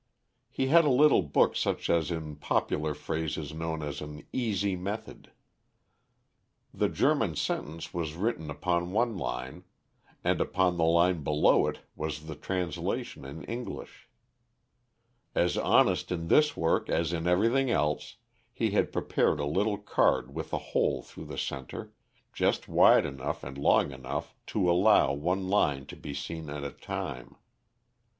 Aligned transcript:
He 0.49 0.69
had 0.69 0.83
a 0.83 0.89
little 0.89 1.21
book 1.21 1.55
such 1.55 1.87
as 1.87 2.09
in 2.09 2.35
popular 2.37 2.95
phrase 2.95 3.37
is 3.37 3.53
known 3.53 3.83
as 3.83 4.01
an 4.01 4.25
"easy 4.33 4.75
method." 4.75 5.31
The 6.73 6.89
German 6.89 7.35
sentence 7.35 7.93
was 7.93 8.15
written 8.15 8.49
upon 8.49 8.93
one 8.93 9.15
line; 9.15 9.63
and 10.23 10.41
upon 10.41 10.77
the 10.77 10.85
line 10.85 11.23
below 11.23 11.67
it 11.67 11.81
was 11.95 12.25
the 12.25 12.33
translation 12.33 13.23
in 13.25 13.43
English. 13.43 14.09
As 15.35 15.55
honest 15.55 16.11
in 16.11 16.29
this 16.29 16.57
work 16.57 16.89
as 16.89 17.13
in 17.13 17.27
every 17.27 17.49
thing 17.49 17.69
else, 17.69 18.15
he 18.51 18.71
had 18.71 18.91
prepared 18.91 19.39
a 19.39 19.45
little 19.45 19.77
card 19.77 20.33
with 20.33 20.51
a 20.51 20.57
hole 20.73 21.03
through 21.03 21.25
the 21.25 21.37
centre, 21.37 21.93
just 22.33 22.67
wide 22.67 23.05
enough 23.05 23.43
and 23.43 23.55
long 23.55 23.91
enough 23.91 24.33
to 24.47 24.67
allow 24.67 25.13
one 25.13 25.47
line 25.47 25.85
to 25.85 25.95
be 25.95 26.15
seen 26.15 26.49
at 26.49 26.63
a 26.63 26.71
time. 26.71 27.35